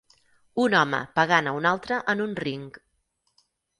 Un 0.61 0.75
home 0.77 1.01
pegant 1.19 1.49
a 1.51 1.53
un 1.59 1.67
altre 1.73 1.99
en 2.15 2.25
un 2.27 2.33
ring. 2.43 2.65